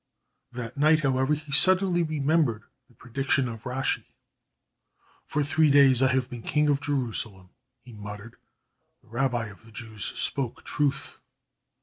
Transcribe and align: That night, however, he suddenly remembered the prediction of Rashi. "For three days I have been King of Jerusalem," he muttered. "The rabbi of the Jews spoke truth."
That 0.51 0.77
night, 0.77 1.01
however, 1.01 1.35
he 1.35 1.51
suddenly 1.51 2.01
remembered 2.01 2.63
the 2.87 2.95
prediction 2.95 3.47
of 3.47 3.65
Rashi. 3.65 4.05
"For 5.27 5.43
three 5.43 5.69
days 5.69 6.01
I 6.01 6.07
have 6.11 6.27
been 6.27 6.41
King 6.41 6.69
of 6.69 6.81
Jerusalem," 6.81 7.49
he 7.83 7.93
muttered. 7.93 8.37
"The 9.03 9.09
rabbi 9.09 9.45
of 9.49 9.63
the 9.63 9.71
Jews 9.71 10.03
spoke 10.05 10.63
truth." 10.63 11.19